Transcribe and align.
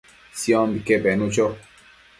Siombique 0.39 0.97
penu 1.05 1.29
cho 1.37 1.47